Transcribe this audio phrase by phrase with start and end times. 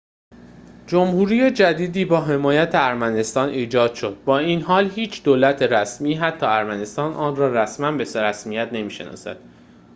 [0.87, 7.13] جمهوری جدیدی با حمایت ارمنستان ایجاد شد با این حال هیچ دولت رسمی حتی ارمنستان
[7.13, 9.37] آن را رسماً به رسمیت نمی‌شناسد